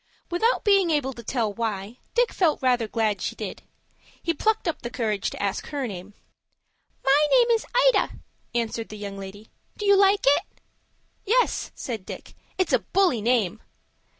[0.31, 3.61] Without being able to tell why, Dick felt rather glad she did.
[4.23, 6.15] He plucked up courage to ask her name.
[7.05, 8.09] "My name is Ida,"
[8.55, 9.51] answered the young lady.
[9.77, 10.43] "Do you like it?"
[11.23, 12.33] "Yes," said Dick.
[12.57, 13.61] "It's a bully name."